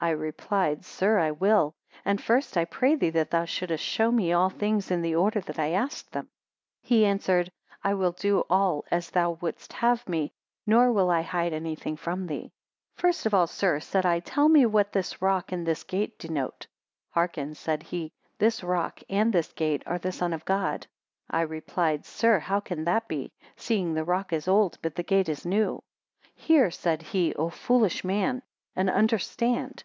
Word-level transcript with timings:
I 0.00 0.10
replied, 0.10 0.84
Sir, 0.84 1.18
I 1.18 1.32
will: 1.32 1.74
and 2.04 2.22
first 2.22 2.56
I 2.56 2.66
pray 2.66 2.94
thee 2.94 3.10
that 3.10 3.32
thou 3.32 3.46
shouldest 3.46 3.82
show 3.82 4.12
me 4.12 4.32
all 4.32 4.48
things 4.48 4.92
in 4.92 5.02
the 5.02 5.16
order 5.16 5.40
that 5.40 5.58
I 5.58 5.72
asked 5.72 6.12
them. 6.12 6.28
108 6.84 6.88
He 6.88 7.04
answered, 7.04 7.50
I 7.82 7.94
will 7.94 8.12
do 8.12 8.44
all 8.48 8.84
as 8.92 9.10
thou 9.10 9.32
wouldst 9.40 9.72
have 9.72 10.08
me, 10.08 10.30
nor 10.64 10.92
will 10.92 11.10
I 11.10 11.22
hide 11.22 11.52
any 11.52 11.74
thing 11.74 11.96
from 11.96 12.28
thee. 12.28 12.42
109 12.94 12.94
First 12.94 13.26
of 13.26 13.34
all, 13.34 13.48
Sir, 13.48 13.80
said 13.80 14.06
I, 14.06 14.20
tell 14.20 14.48
me, 14.48 14.64
what 14.66 14.92
this 14.92 15.20
rock 15.20 15.50
and 15.50 15.66
this 15.66 15.82
gate 15.82 16.16
denote? 16.16 16.68
Hearken, 17.10 17.56
said 17.56 17.82
he; 17.82 18.12
this 18.38 18.62
rock, 18.62 19.00
and 19.10 19.32
this 19.32 19.52
gate, 19.52 19.82
are 19.84 19.98
the 19.98 20.12
Son 20.12 20.32
of 20.32 20.44
God. 20.44 20.86
I 21.28 21.40
replied, 21.40 22.06
Sir, 22.06 22.38
how 22.38 22.60
can 22.60 22.84
that 22.84 23.08
be; 23.08 23.32
seeing 23.56 23.94
the 23.94 24.04
rock 24.04 24.32
is 24.32 24.46
old, 24.46 24.78
but 24.80 24.94
the 24.94 25.02
gate 25.02 25.26
new? 25.44 25.70
110 26.34 26.34
Hear, 26.36 26.70
said 26.70 27.02
he, 27.02 27.34
O 27.34 27.50
foolish 27.50 28.04
man! 28.04 28.42
and 28.76 28.88
understand. 28.88 29.74